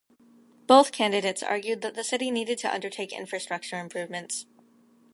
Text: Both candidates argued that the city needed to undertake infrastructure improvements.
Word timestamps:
Both 0.65 0.91
candidates 0.91 1.43
argued 1.43 1.81
that 1.81 1.93
the 1.93 2.03
city 2.03 2.31
needed 2.31 2.57
to 2.57 2.73
undertake 2.73 3.13
infrastructure 3.13 3.77
improvements. 3.77 4.47